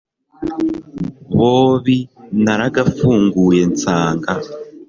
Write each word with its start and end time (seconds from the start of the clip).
bobi 1.37 1.97
naragafunguye 2.43 3.61
nsanga 3.73 4.31